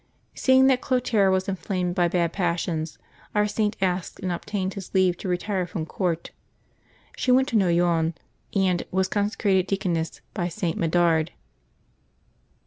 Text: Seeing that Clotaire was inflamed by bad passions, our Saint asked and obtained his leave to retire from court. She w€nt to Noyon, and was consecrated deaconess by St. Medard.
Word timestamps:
Seeing 0.33 0.65
that 0.65 0.81
Clotaire 0.81 1.29
was 1.29 1.47
inflamed 1.47 1.93
by 1.93 2.07
bad 2.07 2.33
passions, 2.33 2.97
our 3.35 3.45
Saint 3.45 3.77
asked 3.79 4.19
and 4.19 4.31
obtained 4.31 4.73
his 4.73 4.95
leave 4.95 5.15
to 5.17 5.27
retire 5.29 5.67
from 5.67 5.85
court. 5.85 6.31
She 7.15 7.31
w€nt 7.31 7.45
to 7.49 7.55
Noyon, 7.55 8.15
and 8.55 8.81
was 8.89 9.07
consecrated 9.07 9.67
deaconess 9.67 10.21
by 10.33 10.47
St. 10.47 10.75
Medard. 10.75 11.33